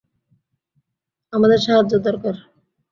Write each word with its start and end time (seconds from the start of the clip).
আমাদের 1.33 1.59
সাহায্য 1.65 1.93
দরকার! 1.99 2.35